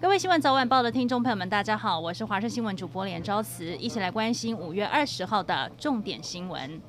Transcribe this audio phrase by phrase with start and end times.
[0.00, 6.80] 各位新闻早晚报的听众朋友们，大家好，我是华视新闻主播连昭慈，一起来关心五月二十号的重点新闻。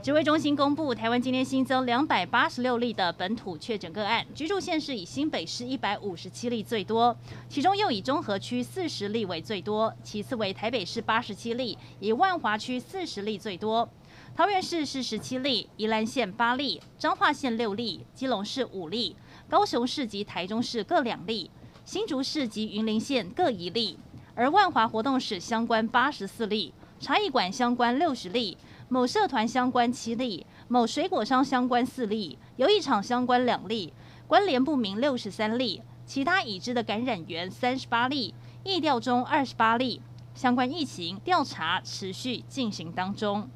[0.00, 7.14] 指挥中心公布，台湾今天新增两百八十六例的本土确诊个案，居住县市以新北市一百五十七例最多，
[7.48, 13.88] 其中又以中和区四十例为最多，其次为台北市八十七例，以万华区四十例最多。
[14.36, 19.16] 桃园市是十七例，宜兰县八例，彰化县六例，基隆市五例，
[19.48, 21.50] 高雄市及台中市各两例，
[21.88, 23.98] 新竹市及云林县各一例，
[24.34, 28.58] 而万华活动室相关八十四例，茶艺馆相关六十例。
[28.90, 33.94] 某社团相关七例，某水果商相关四例，游艺场相关两例，
[34.26, 40.02] 关联不明六十三例，其他已知的感染源三十八例，疫调中二十八例，
[40.34, 43.48] 相关疫情调查持续进行当中。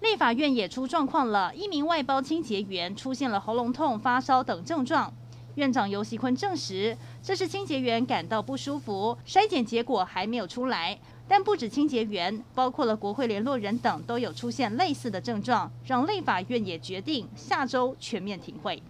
[0.00, 5.12] 立法院也出状况了，一名外包清洁员出现了喉咙痛、发烧等症状，
[5.56, 10.98] 院长游锡坤证实这是清洁员感到不舒服，筛检结果还没有出来。
[11.26, 18.82] 但不止清洁员，包括了国会联络人等都有出现类似的症状，让立法院也决定下周全面停会。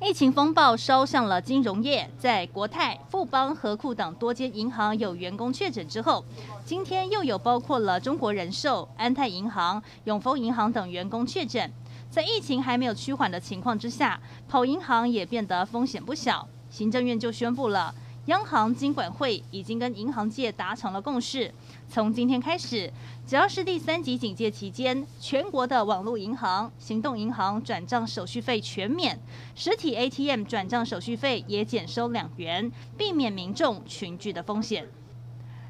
[0.00, 6.22] 疫情风暴烧向了金融业，在国泰、富邦、和库等多间银行有员工确诊之后，
[6.66, 11.72] 今天又有包括了中国人寿、安泰银行、永丰银行等员工确诊。
[12.14, 16.48] 在疫情还没有趋缓的情况之下，跑银行也变得风险不小。
[16.70, 17.92] 行政院就宣布了。
[18.26, 21.52] 央行金管会已经跟银行界达成了共识，
[21.88, 22.92] 从今天开始，
[23.26, 29.18] 只要是第三级警戒期间，全国的网络银行、行动银行转账手续费全免，
[29.56, 34.86] 实体 ATM 转账手续费也减收两元，避免民众群聚的风险。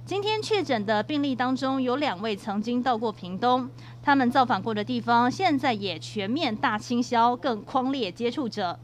[0.07, 3.71] 今天确诊的病例当中，有两位曾经到过屏东，
[4.03, 8.79] 他们造访过的地方现在也全面大清消，更匡列接触者。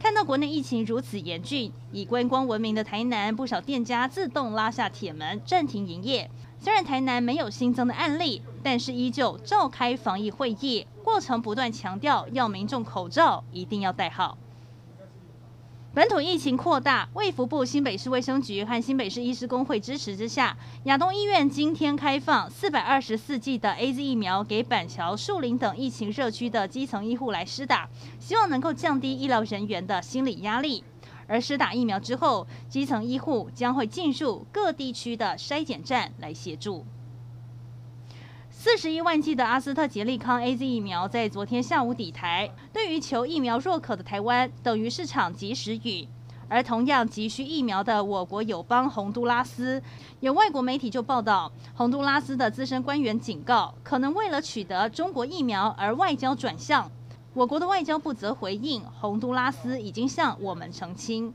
[0.00, 6.28] 看到国内疫情如此严峻，以观光闻名的台南，不少店家自动拉下铁门，暂停营业。
[6.58, 14.36] 虽然台南没有新增的案例，但是依旧召开防疫会议，过程不断强调要民众口罩一定要戴好。
[15.94, 20.56] 本土疫情扩大，卫福部新北市卫生局和新北市医师公会支持之下，
[20.86, 27.88] 亚东医院今天开放四百二十四剂的 AZ 疫苗给板桥、树林等疫情热区的基层医护来施打，
[28.18, 30.82] 希望能够降低医疗人员的心理压力。
[31.28, 36.84] 而施打疫苗之后，基层医护将会进入各地区的筛检站来协助。
[38.64, 46.08] 四十一万剂的阿斯特捷利康 AZ 疫苗在昨天下午抵台，对于求疫苗若渴的台湾，等于市场及时雨。
[46.48, 49.82] 而同样急需疫苗的我国友邦洪都拉斯，
[50.20, 56.90] 有外国媒体就报道，洪都拉斯的资深官员警告，可能为了取得中国疫苗而外交转向。
[57.34, 61.34] 我国的外交部则回应，洪都拉斯已经向我们澄清。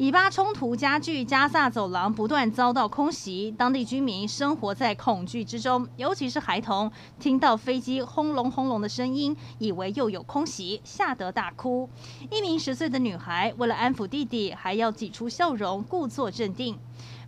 [0.00, 6.88] 以巴冲突加剧，加萨走廊不断遭到空袭，当地居民生活在恐惧之中，尤其是孩童，
[7.18, 11.90] 听到飞机轰隆轰隆的声音，以为又有空袭，吓得大哭。
[12.30, 16.78] 一名十岁的女孩为了安抚弟弟，还要挤出笑容，故作镇定。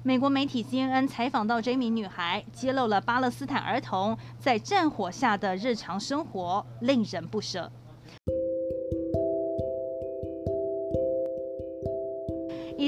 [0.04, 7.72] 美国媒体 CNN 采访到这名女孩，揭露了巴勒斯坦儿童在战火下的日常生活，令人不舍。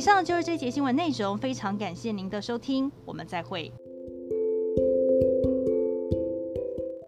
[0.03, 3.73] 以上就是这节新闻内容，非常感谢您的收听，我们再会。